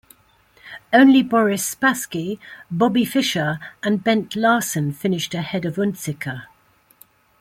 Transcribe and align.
Only 0.91 1.21
Boris 1.21 1.75
Spassky, 1.75 2.39
Bobby 2.71 3.05
Fischer, 3.05 3.59
and 3.83 4.03
Bent 4.03 4.35
Larsen 4.35 4.93
finished 4.93 5.35
ahead 5.35 5.63
of 5.63 5.75
Unzicker. 5.75 6.45